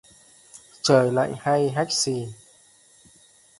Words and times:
Trời 0.81 1.11
lạnh 1.11 1.33
hay 1.39 1.69
hách 1.69 1.91
xì 1.91 2.25